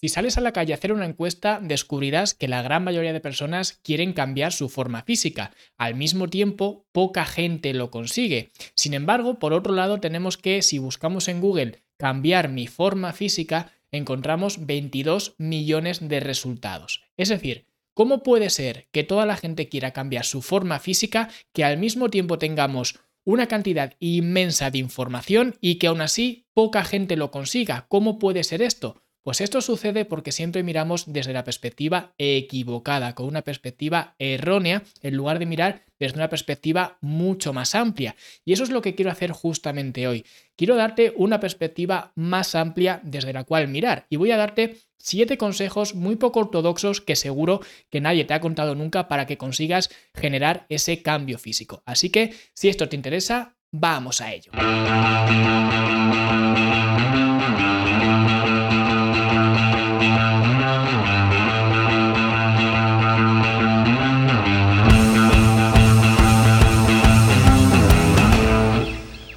[0.00, 3.18] Si sales a la calle a hacer una encuesta, descubrirás que la gran mayoría de
[3.18, 5.50] personas quieren cambiar su forma física.
[5.76, 8.50] Al mismo tiempo, poca gente lo consigue.
[8.76, 13.72] Sin embargo, por otro lado, tenemos que, si buscamos en Google cambiar mi forma física,
[13.90, 17.02] encontramos 22 millones de resultados.
[17.16, 21.64] Es decir, ¿cómo puede ser que toda la gente quiera cambiar su forma física, que
[21.64, 27.16] al mismo tiempo tengamos una cantidad inmensa de información y que aún así poca gente
[27.16, 27.86] lo consiga?
[27.88, 29.02] ¿Cómo puede ser esto?
[29.22, 35.16] Pues esto sucede porque siempre miramos desde la perspectiva equivocada, con una perspectiva errónea, en
[35.16, 38.16] lugar de mirar desde una perspectiva mucho más amplia.
[38.44, 40.24] Y eso es lo que quiero hacer justamente hoy.
[40.56, 44.06] Quiero darte una perspectiva más amplia desde la cual mirar.
[44.08, 48.40] Y voy a darte siete consejos muy poco ortodoxos que seguro que nadie te ha
[48.40, 51.82] contado nunca para que consigas generar ese cambio físico.
[51.86, 54.52] Así que si esto te interesa, vamos a ello.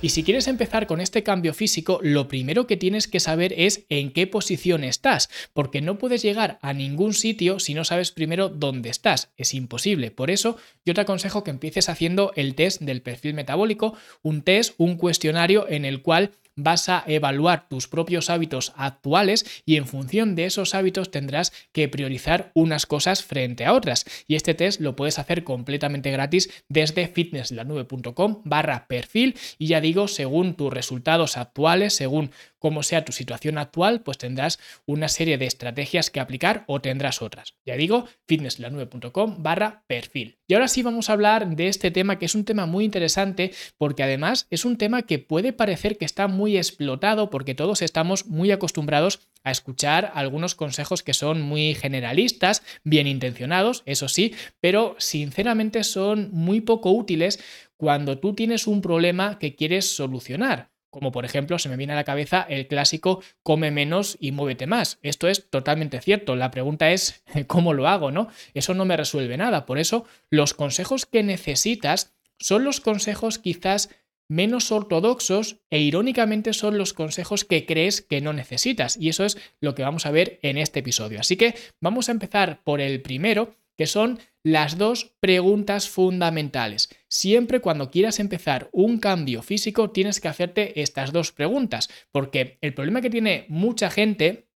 [0.03, 3.85] Y si quieres empezar con este cambio físico, lo primero que tienes que saber es
[3.89, 8.49] en qué posición estás, porque no puedes llegar a ningún sitio si no sabes primero
[8.49, 9.29] dónde estás.
[9.37, 10.09] Es imposible.
[10.09, 14.73] Por eso yo te aconsejo que empieces haciendo el test del perfil metabólico, un test,
[14.77, 20.35] un cuestionario en el cual vas a evaluar tus propios hábitos actuales y en función
[20.35, 24.05] de esos hábitos tendrás que priorizar unas cosas frente a otras.
[24.27, 30.07] Y este test lo puedes hacer completamente gratis desde fitnesslanube.com barra perfil y ya digo,
[30.07, 35.47] según tus resultados actuales, según cómo sea tu situación actual, pues tendrás una serie de
[35.47, 37.55] estrategias que aplicar o tendrás otras.
[37.65, 40.37] Ya digo, fitnesslanube.com barra perfil.
[40.47, 43.51] Y ahora sí vamos a hablar de este tema que es un tema muy interesante
[43.77, 48.25] porque además es un tema que puede parecer que está muy explotado porque todos estamos
[48.27, 54.95] muy acostumbrados a escuchar algunos consejos que son muy generalistas, bien intencionados, eso sí, pero
[54.99, 57.39] sinceramente son muy poco útiles
[57.77, 61.95] cuando tú tienes un problema que quieres solucionar como por ejemplo se me viene a
[61.95, 64.99] la cabeza el clásico come menos y muévete más.
[65.01, 66.35] Esto es totalmente cierto.
[66.35, 68.27] La pregunta es cómo lo hago, ¿no?
[68.53, 69.65] Eso no me resuelve nada.
[69.65, 73.89] Por eso los consejos que necesitas son los consejos quizás
[74.31, 78.95] menos ortodoxos e irónicamente son los consejos que crees que no necesitas.
[78.95, 81.19] Y eso es lo que vamos a ver en este episodio.
[81.19, 86.87] Así que vamos a empezar por el primero, que son las dos preguntas fundamentales.
[87.09, 92.73] Siempre cuando quieras empezar un cambio físico tienes que hacerte estas dos preguntas, porque el
[92.73, 94.47] problema que tiene mucha gente,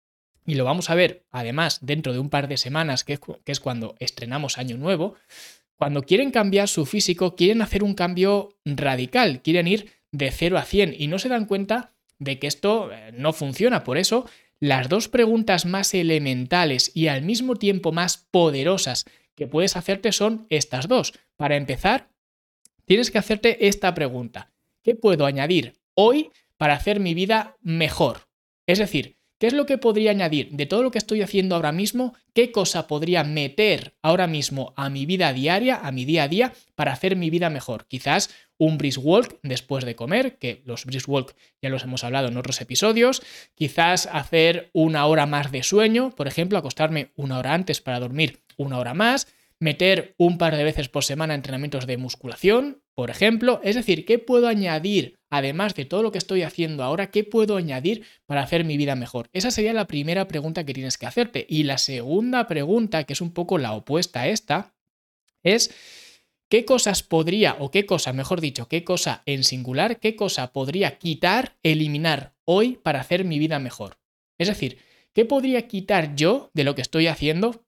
[0.45, 3.95] y lo vamos a ver además dentro de un par de semanas, que es, cuando
[3.99, 5.15] estrenamos Año Nuevo,
[5.77, 10.63] cuando quieren cambiar su físico, quieren hacer un cambio radical, quieren ir de 0 a
[10.63, 13.83] 100 y no se dan cuenta de que esto eh, no funciona.
[13.83, 14.25] Por eso,
[14.59, 19.05] las dos preguntas más elementales y al mismo tiempo más poderosas
[19.35, 21.13] que puedes hacerte son estas dos.
[21.35, 22.09] Para empezar,
[22.85, 24.53] tienes que hacerte esta pregunta.
[24.81, 28.29] ¿Qué puedo añadir hoy para hacer mi vida mejor?
[28.65, 31.71] Es decir, ¿qué es lo que podría añadir de todo lo que estoy haciendo ahora
[31.71, 32.13] mismo?
[32.33, 36.53] ¿Qué cosa podría meter ahora mismo a mi vida diaria, a mi día a día,
[36.75, 37.87] para hacer mi vida mejor?
[37.87, 42.27] Quizás un brisk walk después de comer, que los brisk walk ya los hemos hablado
[42.27, 43.21] en otros episodios.
[43.55, 48.41] Quizás hacer una hora más de sueño, por ejemplo, acostarme una hora antes para dormir
[48.57, 49.27] una hora más,
[49.59, 53.61] meter un par de veces por semana entrenamientos de musculación, por ejemplo.
[53.63, 57.57] Es decir, ¿qué puedo añadir, además de todo lo que estoy haciendo ahora, qué puedo
[57.57, 59.29] añadir para hacer mi vida mejor?
[59.33, 61.45] Esa sería la primera pregunta que tienes que hacerte.
[61.49, 64.75] Y la segunda pregunta, que es un poco la opuesta a esta,
[65.43, 65.73] es...
[66.47, 70.99] ¿Qué cosas podría, o qué cosa, mejor dicho, qué cosa en singular, qué cosa podría
[70.99, 73.97] quitar, eliminar hoy para hacer mi vida mejor?
[74.37, 74.77] Es decir,
[75.13, 77.65] ¿qué podría quitar yo de lo que estoy haciendo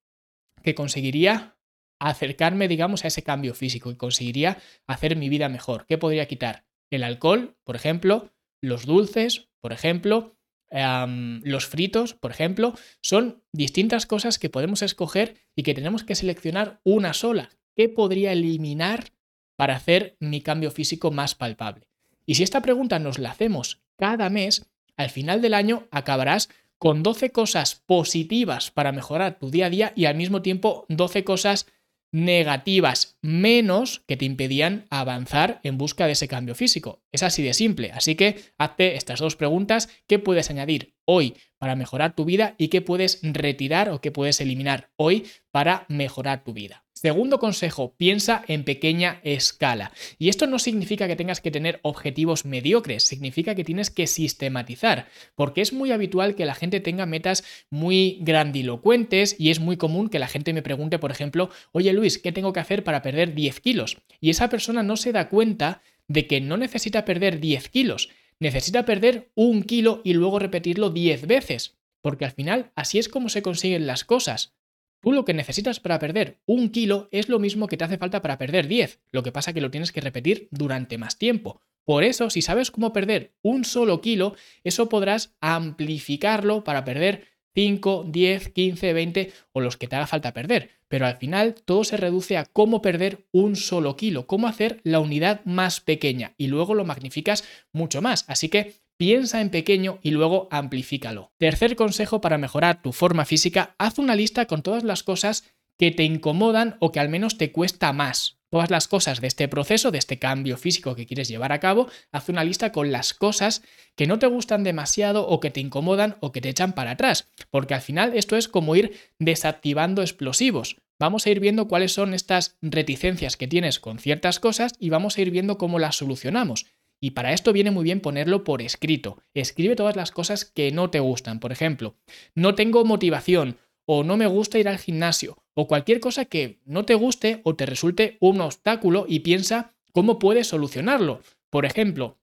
[0.62, 1.57] que conseguiría
[2.00, 5.86] acercarme, digamos, a ese cambio físico y conseguiría hacer mi vida mejor.
[5.88, 6.66] ¿Qué podría quitar?
[6.90, 8.32] El alcohol, por ejemplo,
[8.62, 10.38] los dulces, por ejemplo,
[10.70, 16.82] los fritos, por ejemplo, son distintas cosas que podemos escoger y que tenemos que seleccionar
[16.84, 17.50] una sola.
[17.76, 19.12] ¿Qué podría eliminar
[19.56, 21.88] para hacer mi cambio físico más palpable?
[22.26, 27.02] Y si esta pregunta nos la hacemos cada mes, al final del año acabarás con
[27.02, 31.68] 12 cosas positivas para mejorar tu día a día y al mismo tiempo 12 cosas
[32.12, 37.04] negativas menos que te impedían avanzar en busca de ese cambio físico.
[37.12, 37.92] Es así de simple.
[37.92, 39.90] Así que hazte estas dos preguntas.
[40.08, 44.42] ¿Qué puedes añadir hoy para mejorar tu vida y qué puedes retirar o qué puedes
[44.42, 46.87] eliminar hoy para mejorar tu vida?
[47.00, 49.92] Segundo consejo, piensa en pequeña escala.
[50.18, 55.08] Y esto no significa que tengas que tener objetivos mediocres, significa que tienes que sistematizar,
[55.36, 60.10] porque es muy habitual que la gente tenga metas muy grandilocuentes y es muy común
[60.10, 63.36] que la gente me pregunte, por ejemplo, oye Luis, ¿qué tengo que hacer para perder
[63.36, 63.98] 10 kilos?
[64.20, 68.10] Y esa persona no se da cuenta de que no necesita perder 10 kilos,
[68.40, 73.30] necesita perder un kilo y luego repetirlo 10 veces, porque al final así es como
[73.30, 74.58] se consiguen las cosas.
[75.02, 78.22] Tú lo que necesitas para perder un kilo es lo mismo que te hace falta
[78.22, 79.00] para perder 10.
[79.12, 81.62] Lo que pasa que lo tienes que repetir durante más tiempo.
[81.86, 88.06] Por eso, si sabes cómo perder un solo kilo, eso podrás amplificarlo para perder 5,
[88.10, 90.72] 10, 15, 20 o los que te haga falta perder.
[90.90, 95.00] Pero al final todo se reduce a cómo perder un solo kilo, cómo hacer la
[95.00, 98.26] unidad más pequeña y luego lo magnificas mucho más.
[98.28, 101.32] Así que piensa en pequeño y luego amplifícalo.
[101.38, 105.44] Tercer consejo para mejorar tu forma física, haz una lista con todas las cosas
[105.78, 108.38] que te incomodan o que al menos te cuesta más.
[108.50, 111.90] Todas las cosas de este proceso, de este cambio físico que quieres llevar a cabo,
[112.14, 113.62] haz una lista con las cosas
[113.96, 117.30] que no te gustan demasiado o que te incomodan o que te echan para atrás,
[117.52, 120.78] porque al final esto es como ir desactivando explosivos.
[121.00, 125.18] Vamos a ir viendo cuáles son estas reticencias que tienes con ciertas cosas y vamos
[125.18, 126.66] a ir viendo cómo las solucionamos.
[127.00, 129.22] Y para esto viene muy bien ponerlo por escrito.
[129.34, 131.40] Escribe todas las cosas que no te gustan.
[131.40, 131.96] Por ejemplo,
[132.34, 136.86] no tengo motivación o no me gusta ir al gimnasio o cualquier cosa que no
[136.86, 141.22] te guste o te resulte un obstáculo y piensa cómo puedes solucionarlo.
[141.50, 142.20] Por ejemplo,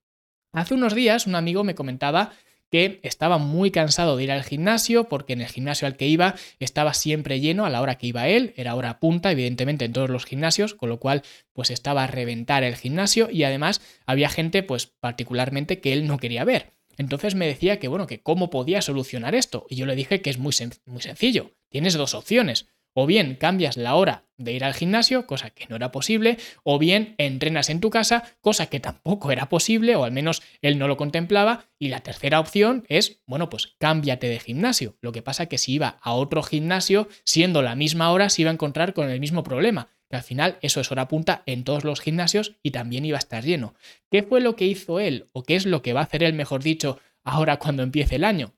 [0.52, 2.32] hace unos días un amigo me comentaba
[2.74, 6.34] que estaba muy cansado de ir al gimnasio porque en el gimnasio al que iba
[6.58, 10.10] estaba siempre lleno a la hora que iba él, era hora punta evidentemente en todos
[10.10, 11.22] los gimnasios, con lo cual
[11.52, 16.18] pues estaba a reventar el gimnasio y además había gente pues particularmente que él no
[16.18, 16.72] quería ver.
[16.96, 20.30] Entonces me decía que bueno, que cómo podía solucionar esto y yo le dije que
[20.30, 20.52] es muy,
[20.84, 25.50] muy sencillo, tienes dos opciones o bien cambias la hora de ir al gimnasio, cosa
[25.50, 29.94] que no era posible, o bien entrenas en tu casa, cosa que tampoco era posible,
[29.96, 34.28] o al menos él no lo contemplaba, y la tercera opción es, bueno, pues cámbiate
[34.28, 34.96] de gimnasio.
[35.00, 38.50] Lo que pasa que si iba a otro gimnasio, siendo la misma hora, se iba
[38.50, 41.84] a encontrar con el mismo problema, que al final eso es hora punta en todos
[41.84, 43.74] los gimnasios y también iba a estar lleno.
[44.10, 46.34] ¿Qué fue lo que hizo él, o qué es lo que va a hacer él,
[46.34, 48.54] mejor dicho, ahora cuando empiece el año?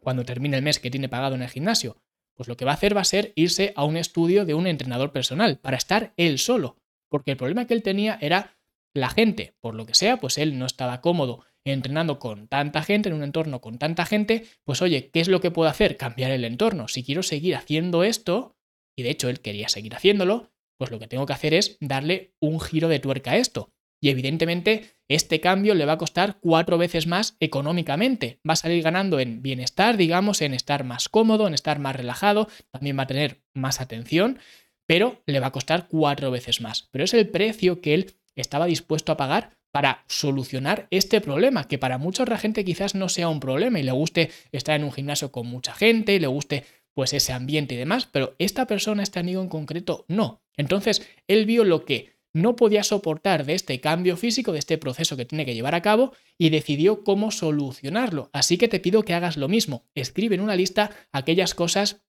[0.00, 1.96] Cuando termine el mes que tiene pagado en el gimnasio,
[2.36, 4.66] pues lo que va a hacer va a ser irse a un estudio de un
[4.66, 6.76] entrenador personal para estar él solo.
[7.08, 8.56] Porque el problema que él tenía era
[8.94, 9.54] la gente.
[9.60, 13.22] Por lo que sea, pues él no estaba cómodo entrenando con tanta gente, en un
[13.22, 14.46] entorno con tanta gente.
[14.64, 15.96] Pues oye, ¿qué es lo que puedo hacer?
[15.96, 16.88] Cambiar el entorno.
[16.88, 18.56] Si quiero seguir haciendo esto,
[18.96, 22.34] y de hecho él quería seguir haciéndolo, pues lo que tengo que hacer es darle
[22.40, 23.72] un giro de tuerca a esto.
[24.00, 28.40] Y evidentemente este cambio le va a costar cuatro veces más económicamente.
[28.48, 32.48] Va a salir ganando en bienestar, digamos, en estar más cómodo, en estar más relajado,
[32.70, 34.38] también va a tener más atención,
[34.86, 36.88] pero le va a costar cuatro veces más.
[36.90, 41.78] Pero es el precio que él estaba dispuesto a pagar para solucionar este problema, que
[41.78, 44.92] para mucha otra gente quizás no sea un problema y le guste estar en un
[44.92, 46.64] gimnasio con mucha gente, le guste
[46.94, 50.42] pues ese ambiente y demás, pero esta persona, este amigo en concreto, no.
[50.56, 55.16] Entonces, él vio lo que no podía soportar de este cambio físico, de este proceso
[55.16, 58.28] que tiene que llevar a cabo y decidió cómo solucionarlo.
[58.34, 59.86] Así que te pido que hagas lo mismo.
[59.94, 62.02] Escribe en una lista aquellas cosas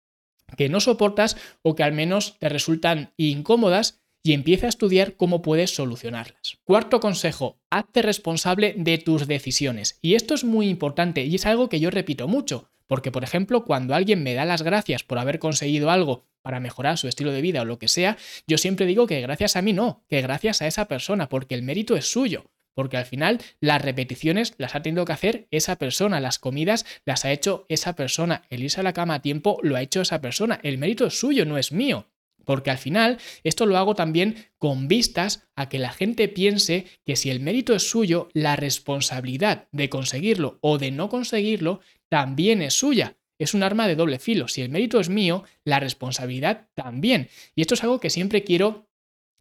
[0.58, 5.42] que no soportas o que al menos te resultan incómodas y empieza a estudiar cómo
[5.42, 6.58] puedes solucionarlas.
[6.66, 9.98] Cuarto consejo, hazte responsable de tus decisiones.
[10.02, 12.70] Y esto es muy importante y es algo que yo repito mucho.
[12.88, 16.98] Porque, por ejemplo, cuando alguien me da las gracias por haber conseguido algo para mejorar
[16.98, 19.74] su estilo de vida o lo que sea, yo siempre digo que gracias a mí
[19.74, 22.50] no, que gracias a esa persona, porque el mérito es suyo.
[22.74, 27.26] Porque al final las repeticiones las ha tenido que hacer esa persona, las comidas las
[27.26, 30.22] ha hecho esa persona, el irse a la cama a tiempo lo ha hecho esa
[30.22, 32.08] persona, el mérito es suyo, no es mío.
[32.48, 37.18] Porque al final esto lo hago también con vistas a que la gente piense que
[37.18, 42.74] si el mérito es suyo, la responsabilidad de conseguirlo o de no conseguirlo también es
[42.74, 43.16] suya.
[43.40, 44.48] Es un arma de doble filo.
[44.48, 47.30] Si el mérito es mío, la responsabilidad también.
[47.56, 48.88] Y esto es algo que siempre quiero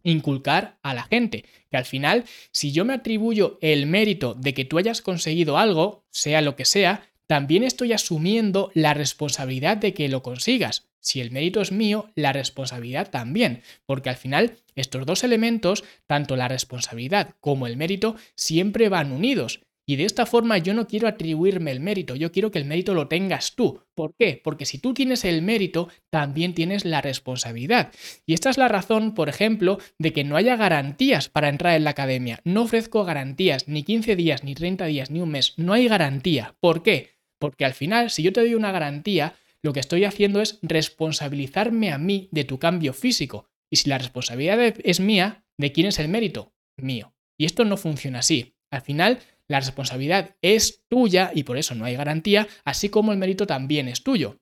[0.03, 4.65] inculcar a la gente, que al final, si yo me atribuyo el mérito de que
[4.65, 10.07] tú hayas conseguido algo, sea lo que sea, también estoy asumiendo la responsabilidad de que
[10.07, 10.87] lo consigas.
[11.01, 16.35] Si el mérito es mío, la responsabilidad también, porque al final estos dos elementos, tanto
[16.35, 19.61] la responsabilidad como el mérito, siempre van unidos.
[19.89, 22.93] Y de esta forma yo no quiero atribuirme el mérito, yo quiero que el mérito
[22.93, 23.81] lo tengas tú.
[23.95, 24.41] ¿Por qué?
[24.43, 27.93] Porque si tú tienes el mérito, también tienes la responsabilidad.
[28.25, 31.85] Y esta es la razón, por ejemplo, de que no haya garantías para entrar en
[31.85, 32.41] la academia.
[32.43, 35.53] No ofrezco garantías, ni 15 días, ni 30 días, ni un mes.
[35.55, 36.57] No hay garantía.
[36.59, 37.15] ¿Por qué?
[37.39, 41.93] Porque al final, si yo te doy una garantía, lo que estoy haciendo es responsabilizarme
[41.93, 43.49] a mí de tu cambio físico.
[43.71, 46.53] Y si la responsabilidad es mía, ¿de quién es el mérito?
[46.75, 47.13] Mío.
[47.37, 48.55] Y esto no funciona así.
[48.69, 53.17] Al final, la responsabilidad es tuya y por eso no hay garantía, así como el
[53.17, 54.37] mérito también es tuyo.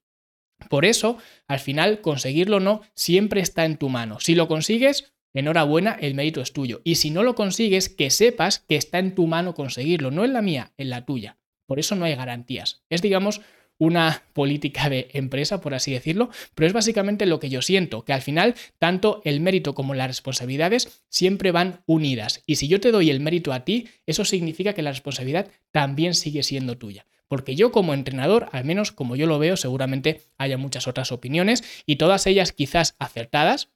[0.69, 4.19] Por eso, al final, conseguirlo o no siempre está en tu mano.
[4.19, 6.81] Si lo consigues, enhorabuena, el mérito es tuyo.
[6.83, 10.33] Y si no lo consigues, que sepas que está en tu mano conseguirlo, no en
[10.33, 11.37] la mía, en la tuya.
[11.67, 12.83] Por eso no hay garantías.
[12.89, 13.41] Es, digamos,
[13.77, 18.13] una política de empresa, por así decirlo, pero es básicamente lo que yo siento, que
[18.13, 22.43] al final tanto el mérito como las responsabilidades siempre van unidas.
[22.45, 26.13] Y si yo te doy el mérito a ti, eso significa que la responsabilidad también
[26.13, 27.05] sigue siendo tuya.
[27.27, 31.63] Porque yo como entrenador, al menos como yo lo veo, seguramente haya muchas otras opiniones
[31.85, 33.69] y todas ellas quizás acertadas,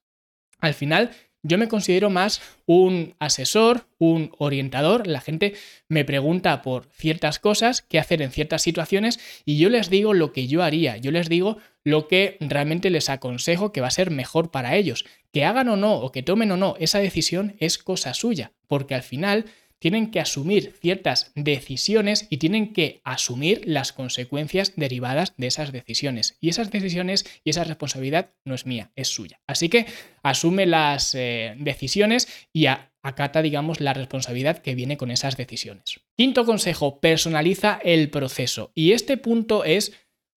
[0.59, 5.07] al final yo me considero más un asesor, un orientador.
[5.07, 5.53] La gente
[5.87, 10.33] me pregunta por ciertas cosas, qué hacer en ciertas situaciones y yo les digo lo
[10.33, 10.97] que yo haría.
[10.97, 15.05] Yo les digo lo que realmente les aconsejo que va a ser mejor para ellos.
[15.31, 18.95] Que hagan o no, o que tomen o no, esa decisión es cosa suya, porque
[18.95, 19.45] al final
[19.79, 26.37] tienen que asumir ciertas decisiones y tienen que asumir las consecuencias derivadas de esas decisiones.
[26.39, 29.41] Y esas decisiones y esa responsabilidad no es mía, es suya.
[29.47, 29.85] Así que
[30.21, 36.01] asume las eh, decisiones y acata, digamos, la responsabilidad que viene con esas decisiones.
[36.17, 38.71] Quinto consejo, personaliza el proceso.
[38.75, 39.93] Y este punto es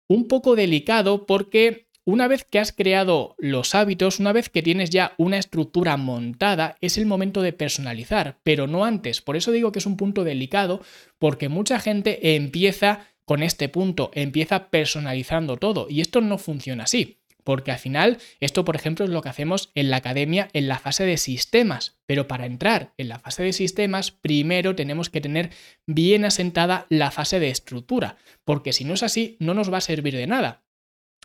[0.08, 4.90] un poco delicado porque una vez que has creado los hábitos, una vez que tienes
[4.90, 9.20] ya una estructura montada, es el momento de personalizar, pero no antes.
[9.20, 10.80] Por eso digo que es un punto delicado,
[11.18, 17.18] porque mucha gente empieza con este punto, empieza personalizando todo, y esto no funciona así.
[17.44, 20.78] Porque al final, esto por ejemplo es lo que hacemos en la academia en la
[20.78, 21.98] fase de sistemas.
[22.06, 25.50] Pero para entrar en la fase de sistemas, primero tenemos que tener
[25.86, 28.16] bien asentada la fase de estructura.
[28.44, 30.62] Porque si no es así, no nos va a servir de nada.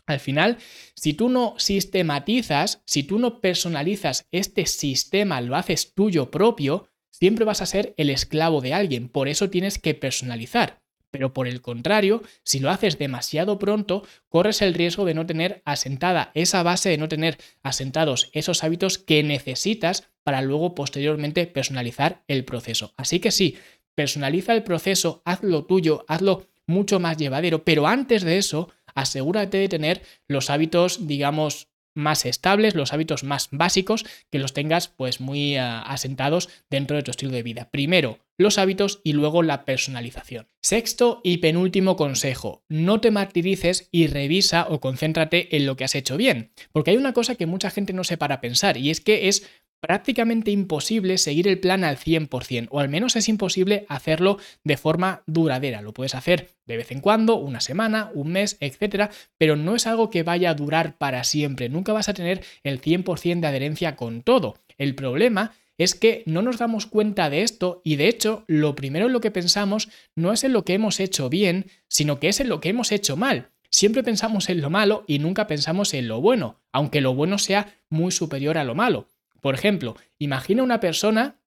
[0.08, 0.56] Al final,
[0.94, 7.44] si tú no sistematizas, si tú no personalizas este sistema, lo haces tuyo propio, siempre
[7.44, 9.10] vas a ser el esclavo de alguien.
[9.10, 10.80] Por eso tienes que personalizar.
[11.10, 15.62] Pero por el contrario, si lo haces demasiado pronto, corres el riesgo de no tener
[15.66, 22.24] asentada esa base, de no tener asentados esos hábitos que necesitas para luego posteriormente personalizar
[22.28, 22.94] el proceso.
[22.96, 23.58] Así que sí,
[23.94, 29.68] personaliza el proceso, hazlo tuyo, hazlo mucho más llevadero, pero antes de eso, asegúrate de
[29.68, 31.68] tener los hábitos, digamos,
[31.98, 37.02] más estables, los hábitos más básicos, que los tengas pues muy eh, asentados dentro de
[37.02, 37.68] tu estilo de vida.
[37.70, 40.48] Primero, los hábitos y luego la personalización.
[40.62, 45.96] Sexto y penúltimo consejo, no te martirices y revisa o concéntrate en lo que has
[45.96, 49.00] hecho bien, porque hay una cosa que mucha gente no se para pensar y es
[49.00, 49.48] que es
[49.80, 55.22] prácticamente imposible seguir el plan al 100%, o al menos es imposible hacerlo de forma
[55.26, 55.82] duradera.
[55.82, 59.86] Lo puedes hacer de vez en cuando, una semana, un mes, etcétera, pero no es
[59.86, 61.68] algo que vaya a durar para siempre.
[61.68, 64.56] Nunca vas a tener el 100% de adherencia con todo.
[64.76, 69.06] El problema es que no nos damos cuenta de esto y de hecho lo primero
[69.06, 72.40] en lo que pensamos no es en lo que hemos hecho bien, sino que es
[72.40, 73.50] en lo que hemos hecho mal.
[73.70, 77.78] Siempre pensamos en lo malo y nunca pensamos en lo bueno, aunque lo bueno sea
[77.90, 79.08] muy superior a lo malo.
[79.40, 81.40] Por ejemplo, imagina una persona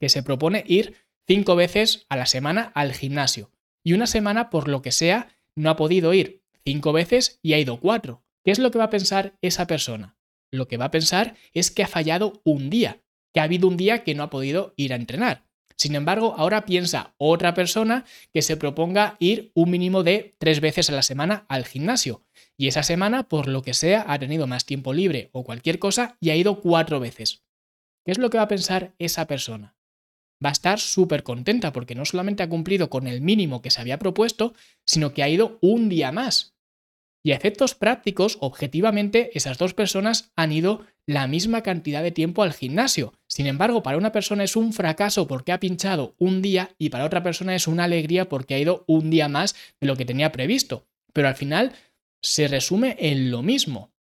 [0.00, 3.50] que se propone ir cinco veces a la semana al gimnasio
[3.84, 7.58] y una semana, por lo que sea, no ha podido ir cinco veces y ha
[7.58, 8.22] ido cuatro.
[8.44, 10.16] ¿Qué es lo que va a pensar esa persona?
[10.50, 13.76] Lo que va a pensar es que ha fallado un día, que ha habido un
[13.76, 15.46] día que no ha podido ir a entrenar.
[15.76, 20.90] Sin embargo, ahora piensa otra persona que se proponga ir un mínimo de tres veces
[20.90, 22.24] a la semana al gimnasio.
[22.60, 26.16] Y esa semana, por lo que sea, ha tenido más tiempo libre o cualquier cosa
[26.20, 27.44] y ha ido cuatro veces.
[28.04, 29.76] ¿Qué es lo que va a pensar esa persona?
[30.44, 33.80] Va a estar súper contenta porque no solamente ha cumplido con el mínimo que se
[33.80, 36.56] había propuesto, sino que ha ido un día más.
[37.24, 42.42] Y a efectos prácticos, objetivamente, esas dos personas han ido la misma cantidad de tiempo
[42.42, 43.14] al gimnasio.
[43.28, 47.04] Sin embargo, para una persona es un fracaso porque ha pinchado un día y para
[47.04, 50.32] otra persona es una alegría porque ha ido un día más de lo que tenía
[50.32, 50.86] previsto.
[51.12, 51.72] Pero al final
[52.22, 53.92] se resume en lo mismo.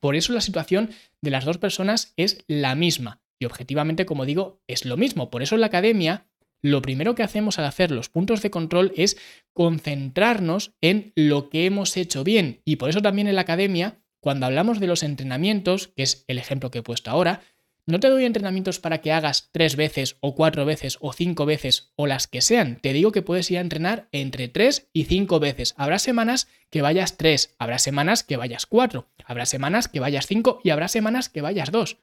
[0.00, 0.90] Por eso la situación
[1.20, 3.20] de las dos personas es la misma.
[3.38, 5.30] Y objetivamente, como digo, es lo mismo.
[5.30, 6.26] Por eso en la academia,
[6.62, 9.16] lo primero que hacemos al hacer los puntos de control es
[9.54, 12.60] concentrarnos en lo que hemos hecho bien.
[12.64, 16.38] Y por eso también en la academia, cuando hablamos de los entrenamientos, que es el
[16.38, 17.42] ejemplo que he puesto ahora,
[17.86, 21.92] no te doy entrenamientos para que hagas tres veces o cuatro veces o cinco veces
[21.96, 22.78] o las que sean.
[22.80, 25.74] Te digo que puedes ir a entrenar entre tres y cinco veces.
[25.76, 30.60] Habrá semanas que vayas tres, habrá semanas que vayas cuatro, habrá semanas que vayas cinco
[30.62, 31.98] y habrá semanas que vayas dos.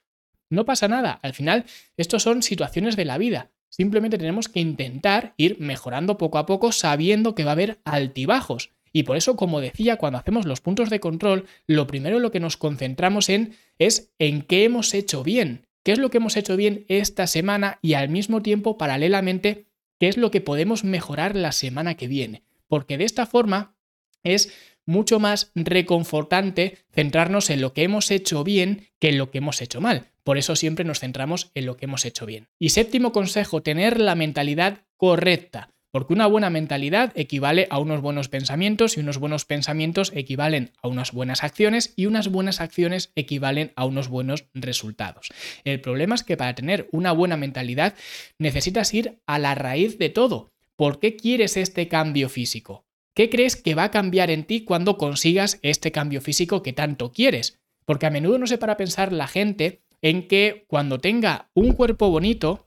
[0.50, 1.20] No pasa nada.
[1.24, 1.66] Al final,
[1.98, 3.52] estos son situaciones de la vida.
[3.70, 8.72] Simplemente tenemos que intentar ir mejorando poco a poco sabiendo que va a haber altibajos.
[8.94, 12.32] Y por eso, como decía, cuando hacemos los puntos de control, lo primero en lo
[12.32, 16.36] que nos concentramos en es en qué hemos hecho bien, qué es lo que hemos
[16.36, 19.68] hecho bien esta semana y al mismo tiempo, paralelamente,
[20.02, 22.44] qué es lo que podemos mejorar la semana que viene.
[22.68, 23.78] Porque de esta forma
[24.22, 24.52] es
[24.86, 29.62] mucho más reconfortante centrarnos en lo que hemos hecho bien que en lo que hemos
[29.62, 30.12] hecho mal.
[30.26, 32.50] Por eso siempre nos centramos en lo que hemos hecho bien.
[32.60, 35.74] Y séptimo consejo, tener la mentalidad correcta.
[35.98, 40.90] Porque una buena mentalidad equivale a unos buenos pensamientos y unos buenos pensamientos equivalen a
[40.90, 45.30] unas buenas acciones y unas buenas acciones equivalen a unos buenos resultados.
[45.64, 47.96] El problema es que para tener una buena mentalidad
[48.38, 50.54] necesitas ir a la raíz de todo.
[50.76, 52.86] ¿Por qué quieres este cambio físico?
[53.16, 57.12] ¿Qué crees que va a cambiar en ti cuando consigas este cambio físico que tanto
[57.12, 57.60] quieres?
[57.86, 62.12] Porque a menudo no se para pensar la gente en que cuando tenga un cuerpo
[62.12, 62.67] bonito,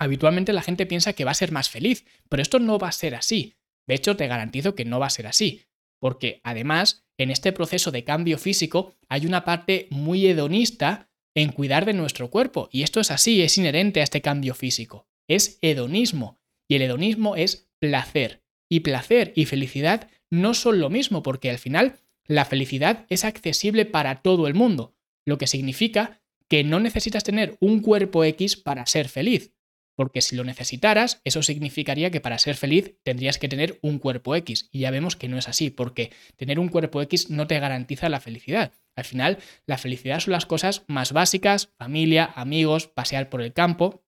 [0.00, 2.92] habitualmente la gente piensa que va a ser más feliz, pero esto no va a
[2.92, 3.54] ser así.
[3.86, 5.66] De hecho, te garantizo que no va a ser así,
[6.00, 11.84] porque además, en este proceso de cambio físico hay una parte muy hedonista en cuidar
[11.84, 15.06] de nuestro cuerpo, y esto es así, es inherente a este cambio físico.
[15.28, 18.42] Es hedonismo, y el hedonismo es placer.
[18.70, 23.84] Y placer y felicidad no son lo mismo, porque al final la felicidad es accesible
[23.84, 24.94] para todo el mundo,
[25.26, 29.52] lo que significa que no necesitas tener un cuerpo X para ser feliz.
[30.00, 34.34] Porque si lo necesitaras, eso significaría que para ser feliz tendrías que tener un cuerpo
[34.34, 34.70] X.
[34.72, 38.08] Y ya vemos que no es así, porque tener un cuerpo X no te garantiza
[38.08, 38.72] la felicidad.
[38.96, 44.02] Al final, la felicidad son las cosas más básicas, familia, amigos, pasear por el campo.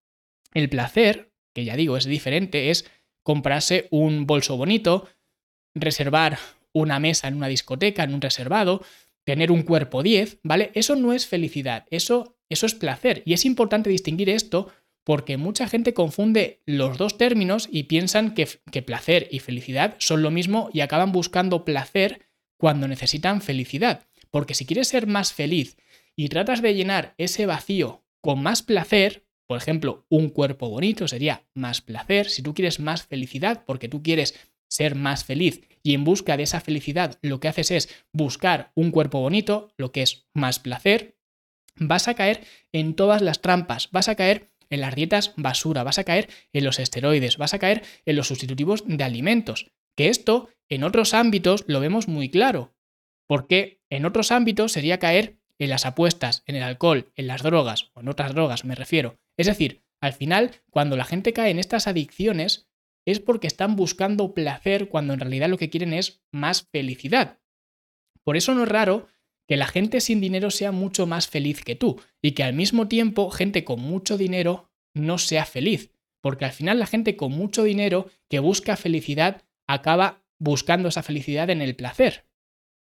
[0.54, 2.86] El placer, que ya digo, es diferente, es
[3.22, 5.10] comprarse un bolso bonito,
[5.74, 6.38] reservar
[6.72, 8.82] una mesa en una discoteca, en un reservado,
[9.24, 10.70] tener un cuerpo 10, ¿vale?
[10.72, 13.22] Eso no es felicidad, eso, eso es placer.
[13.26, 14.72] Y es importante distinguir esto
[15.04, 20.22] porque mucha gente confunde los dos términos y piensan que, que, placer y felicidad son
[20.22, 24.06] lo mismo y acaban buscando placer cuando necesitan felicidad.
[24.30, 25.76] Porque si quieres ser más feliz
[26.16, 31.44] y tratas de llenar ese vacío con más placer, por ejemplo, un cuerpo bonito sería
[31.54, 34.34] más placer, si tú quieres más felicidad porque tú quieres
[34.68, 38.90] ser más feliz y en busca de esa felicidad lo que haces es buscar un
[38.90, 41.18] cuerpo bonito, lo que es más placer,
[41.76, 42.42] vas a caer
[42.72, 46.64] en todas las trampas, vas a caer en las dietas basura, vas a caer en
[46.64, 49.70] los esteroides, vas a caer en los sustitutivos de alimentos.
[49.96, 52.74] Que esto en otros ámbitos lo vemos muy claro,
[53.28, 57.90] porque en otros ámbitos sería caer en las apuestas, en el alcohol, en las drogas,
[57.94, 59.20] o en otras drogas me refiero.
[59.36, 62.68] Es decir, al final, cuando la gente cae en estas adicciones,
[63.06, 67.40] es porque están buscando placer cuando en realidad lo que quieren es más felicidad.
[68.24, 69.08] Por eso no es raro
[69.48, 72.88] que la gente sin dinero sea mucho más feliz que tú y que al mismo
[72.88, 75.90] tiempo gente con mucho dinero no sea feliz,
[76.22, 81.50] porque al final la gente con mucho dinero que busca felicidad acaba buscando esa felicidad
[81.50, 82.26] en el placer.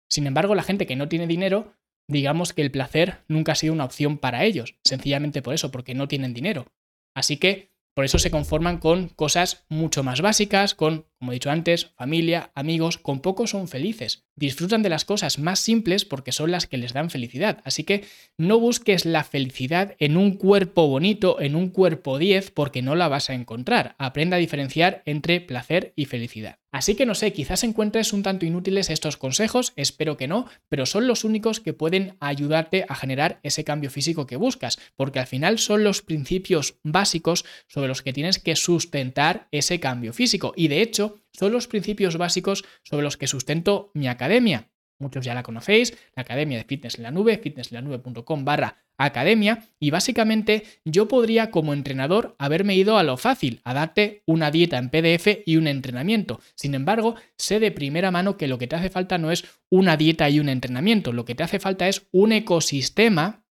[0.10, 1.74] Sin embargo, la gente que no tiene dinero,
[2.08, 5.94] digamos que el placer nunca ha sido una opción para ellos, sencillamente por eso, porque
[5.94, 6.68] no tienen dinero.
[7.16, 11.52] Así que por eso se conforman con cosas mucho más básicas, con, como he dicho
[11.52, 14.26] antes, familia, amigos, con poco son felices.
[14.36, 17.62] Disfrutan de las cosas más simples porque son las que les dan felicidad.
[17.64, 18.06] Así que
[18.40, 23.08] no busques la felicidad en un cuerpo bonito, en un cuerpo 10, porque no la
[23.08, 23.94] vas a encontrar.
[24.00, 26.58] Aprenda a diferenciar entre placer y felicidad.
[26.72, 30.86] Así que no sé, quizás encuentres un tanto inútiles estos consejos, espero que no, pero
[30.86, 35.28] son los únicos que pueden ayudarte a generar ese cambio físico que buscas, porque al
[35.28, 40.54] final son los principios básicos sobre los que tienes que sustentar ese cambio físico.
[40.56, 44.72] Y de hecho, son los principios básicos sobre los que sustento mi academia.
[45.02, 49.90] Muchos ya la conocéis, la Academia de Fitness en la Nube, fitnesslanube.com barra academia, y
[49.90, 54.90] básicamente yo podría como entrenador haberme ido a lo fácil, a darte una dieta en
[54.90, 56.40] PDF y un entrenamiento.
[56.54, 59.98] Sin embargo, sé de primera mano que lo que te hace falta no es una
[59.98, 63.44] dieta y un entrenamiento, lo que te hace falta es un ecosistema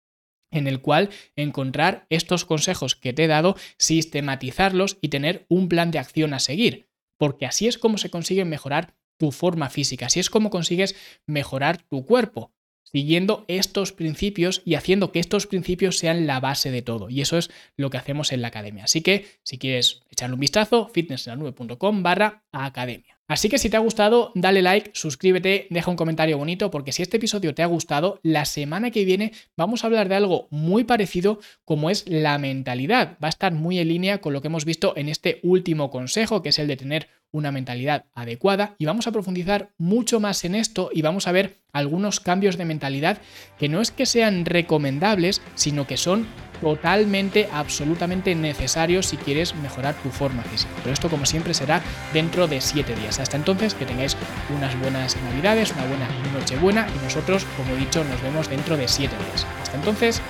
[0.52, 5.92] en el cual encontrar estos consejos que te he dado, sistematizarlos y tener un plan
[5.92, 6.89] de acción a seguir
[7.20, 10.96] porque así es como se consigue mejorar tu forma física, así es como consigues
[11.28, 12.54] mejorar tu cuerpo,
[12.84, 17.10] siguiendo estos principios y haciendo que estos principios sean la base de todo.
[17.10, 18.86] Y eso es lo que hacemos en la academia.
[18.86, 23.19] Así que si quieres echarle un vistazo, fitnesslanube.com barra academia.
[23.30, 27.04] Así que si te ha gustado, dale like, suscríbete, deja un comentario bonito, porque si
[27.04, 30.84] este episodio te ha gustado, la semana que viene vamos a hablar de algo muy
[30.84, 33.20] parecido como es la mentalidad.
[33.24, 36.42] Va a estar muy en línea con lo que hemos visto en este último consejo,
[36.42, 40.56] que es el de tener una mentalidad adecuada y vamos a profundizar mucho más en
[40.56, 43.20] esto y vamos a ver algunos cambios de mentalidad
[43.58, 46.28] que no es que sean recomendables, sino que son
[46.62, 50.72] totalmente, absolutamente necesarios si quieres mejorar tu forma física.
[50.84, 51.82] Pero esto, como siempre, será
[52.14, 53.20] dentro de 7 días.
[53.20, 54.18] Hasta entonces, que tengáis
[54.56, 58.78] unas buenas navidades, una buena noche buena y nosotros, como he dicho, nos vemos dentro
[58.78, 59.46] de 7 días.
[59.62, 60.22] Hasta entonces,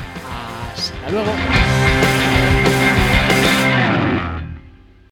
[0.76, 1.32] hasta luego.